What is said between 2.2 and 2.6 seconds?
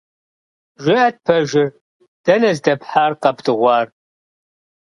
дэнэ